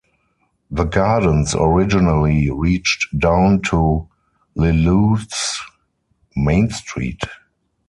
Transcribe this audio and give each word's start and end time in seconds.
The 0.71 0.85
gardens 0.85 1.53
originally 1.55 2.49
reached 2.49 3.19
down 3.19 3.61
to 3.67 4.09
Lillooet's 4.55 5.61
Main 6.35 6.71
Street. 6.71 7.21